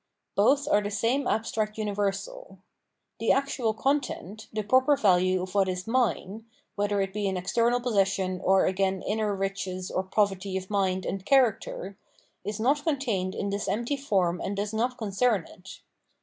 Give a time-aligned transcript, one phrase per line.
[0.33, 2.57] Both are the same abstract uni versal.
[3.19, 7.79] The actual content, the proper value of what is" mine "—whether it be an external
[7.79, 11.99] possession, or again inner riches or poverty of mind and character—
[12.47, 15.81] ^is not contained m this empty form and does not concern it.